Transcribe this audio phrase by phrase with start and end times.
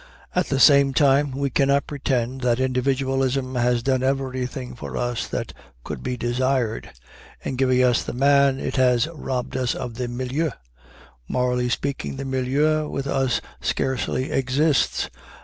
[0.33, 5.53] At the same time we cannot pretend that individualism has done everything for us that
[5.83, 6.89] could be desired.
[7.43, 10.49] In giving us the man it has robbed us of the milieu.
[11.27, 15.07] Morally speaking, the milieu with us scarcely exists.